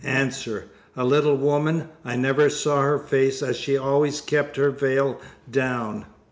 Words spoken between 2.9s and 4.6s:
face, as she always kept